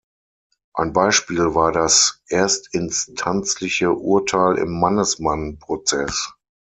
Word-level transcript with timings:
Ein 0.73 0.93
Beispiel 0.93 1.53
war 1.53 1.71
das 1.71 2.21
erstinstanzliche 2.27 3.91
Urteil 3.93 4.57
im 4.57 4.79
Mannesmann-Prozess. 4.79 6.33